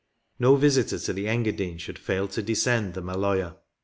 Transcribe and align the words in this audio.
No 0.39 0.55
visitor 0.55 0.97
to 0.97 1.13
the 1.13 1.27
Engadine 1.27 1.77
should 1.77 1.99
fail 1.99 2.27
to 2.29 2.41
descend 2.41 2.95
the 2.95 3.03
Maloja. 3.03 3.57